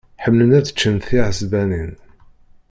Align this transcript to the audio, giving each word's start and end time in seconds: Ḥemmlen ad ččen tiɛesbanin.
Ḥemmlen 0.23 0.55
ad 0.57 0.67
ččen 0.73 0.95
tiɛesbanin. 1.05 1.91